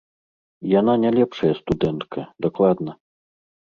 [0.79, 2.91] Яна не лепшая студэнтка, дакладна.